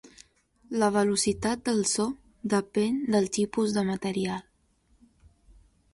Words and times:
La 0.83 0.87
velocitat 0.95 1.61
del 1.69 1.83
so 1.91 2.07
depèn 2.55 2.97
del 3.17 3.29
tipus 3.39 3.77
de 3.79 3.85
material. 3.93 4.45